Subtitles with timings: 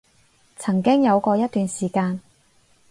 [0.55, 2.19] 曾經有過一段時間